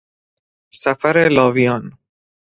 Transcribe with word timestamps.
سفر 0.83 1.17
لاویان 1.35 1.83